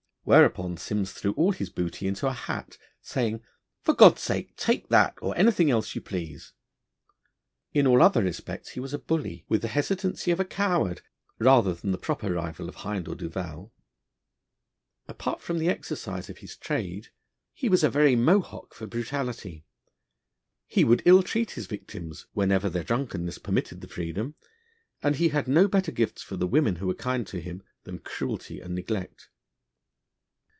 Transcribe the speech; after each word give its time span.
Whereupon 0.23 0.77
Simms 0.77 1.13
threw 1.13 1.31
all 1.31 1.51
his 1.51 1.71
booty 1.71 2.07
into 2.07 2.27
a 2.27 2.31
hat, 2.31 2.77
saying, 3.01 3.41
'For 3.81 3.95
God's 3.95 4.21
sake, 4.21 4.55
take 4.55 4.87
that 4.89 5.15
or 5.19 5.35
anything 5.35 5.71
else 5.71 5.95
you 5.95 5.99
please.' 5.99 6.53
In 7.73 7.87
all 7.87 8.03
other 8.03 8.21
respects 8.23 8.69
he 8.69 8.79
was 8.79 8.93
a 8.93 8.99
bully, 8.99 9.45
with 9.49 9.63
the 9.63 9.67
hesitancy 9.67 10.29
of 10.29 10.39
a 10.39 10.45
coward, 10.45 11.01
rather 11.39 11.73
than 11.73 11.89
the 11.91 11.97
proper 11.97 12.31
rival 12.31 12.69
of 12.69 12.75
Hind 12.75 13.07
or 13.07 13.15
Duval. 13.15 13.73
Apart 15.07 15.41
from 15.41 15.57
the 15.57 15.69
exercise 15.69 16.29
of 16.29 16.37
his 16.37 16.55
trade, 16.55 17.07
he 17.51 17.67
was 17.67 17.83
a 17.83 17.89
very 17.89 18.15
Mohock 18.15 18.75
for 18.75 18.85
brutality. 18.85 19.65
He 20.67 20.83
would 20.83 21.01
ill 21.03 21.23
treat 21.23 21.51
his 21.51 21.65
victims, 21.65 22.27
whenever 22.33 22.69
their 22.69 22.83
drunkenness 22.83 23.39
permitted 23.39 23.81
the 23.81 23.87
freedom, 23.87 24.35
and 25.01 25.15
he 25.15 25.29
had 25.29 25.47
no 25.47 25.67
better 25.67 25.91
gifts 25.91 26.21
for 26.21 26.37
the 26.37 26.47
women 26.47 26.75
who 26.75 26.85
were 26.85 26.93
kind 26.93 27.25
to 27.25 27.41
him 27.41 27.63
than 27.85 27.97
cruelty 27.97 28.61
and 28.61 28.75
neglect. 28.75 29.27